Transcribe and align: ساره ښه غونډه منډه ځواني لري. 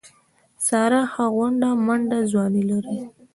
ساره 0.67 1.01
ښه 1.11 1.25
غونډه 1.35 1.69
منډه 1.85 2.19
ځواني 2.31 2.63
لري. 2.71 2.99